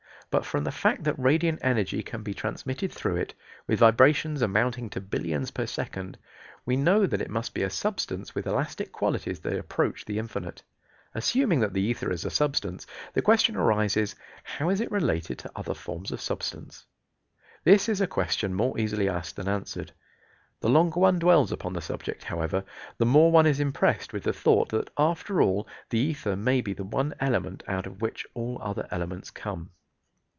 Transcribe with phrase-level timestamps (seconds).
[0.31, 3.33] But from the fact that radiant energy can be transmitted through it,
[3.67, 6.17] with vibrations amounting to billions per second,
[6.65, 10.63] we know that it must be a substance with elastic qualities that approach the infinite.
[11.13, 15.51] Assuming that the ether is a substance, the question arises how is it related to
[15.53, 16.85] other forms of substance?
[17.65, 19.91] This is a question more easily asked than answered.
[20.61, 22.63] The longer one dwells upon the subject, however,
[22.97, 26.71] the more one is impressed with the thought that after all the ether may be
[26.71, 29.71] the one element out of which all other elements come.